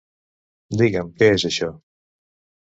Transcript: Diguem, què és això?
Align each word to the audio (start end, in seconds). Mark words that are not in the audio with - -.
Diguem, 0.81 1.11
què 1.19 1.29
és 1.35 1.45
això? 1.51 1.71